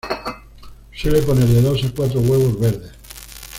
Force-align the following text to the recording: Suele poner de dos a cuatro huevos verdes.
Suele 0.95 1.21
poner 1.21 1.45
de 1.47 1.61
dos 1.61 1.83
a 1.83 1.91
cuatro 1.91 2.21
huevos 2.21 2.59
verdes. 2.59 2.89